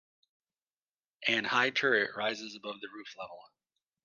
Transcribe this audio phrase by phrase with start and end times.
[1.27, 3.39] An high turret rises above the roof level.